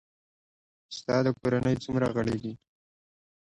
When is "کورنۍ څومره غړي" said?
1.39-2.35